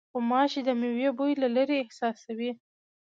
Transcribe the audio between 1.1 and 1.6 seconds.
بوی له